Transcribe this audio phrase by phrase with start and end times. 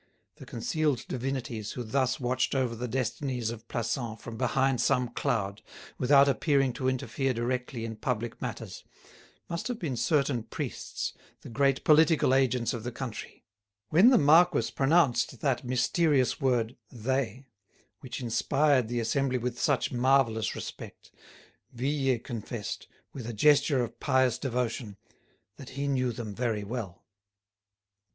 [0.37, 5.61] The concealed divinities who thus watched over the destinies of Plassans from behind some cloud,
[5.99, 8.83] without appearing to interfere directly in public matters,
[9.47, 13.43] must have been certain priests, the great political agents of the country.
[13.89, 17.45] When the marquis pronounced that mysterious word "they,"
[17.99, 21.11] which inspired the assembly with such marvellous respect,
[21.73, 24.97] Vuillet confessed, with a gesture of pious devotion,
[25.57, 27.03] that he knew them very well.